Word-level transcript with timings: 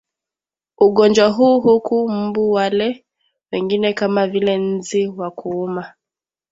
ugonjwa 0.77 1.27
huu 1.29 1.59
huku 1.59 2.09
mbu 2.09 2.51
wale 2.51 3.05
wengine 3.51 3.93
kama 3.93 4.27
vile 4.27 4.57
nzi 4.57 5.07
wa 5.07 5.31
kuuma 5.31 5.93